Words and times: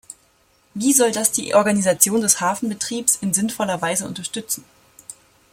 Wie 0.73 0.93
soll 0.93 1.11
das 1.11 1.31
die 1.31 1.53
Organisation 1.53 2.21
des 2.21 2.41
Hafenbetriebs 2.41 3.17
in 3.17 3.35
sinnvoller 3.35 3.83
Weise 3.83 4.07
unterstützen? 4.07 4.63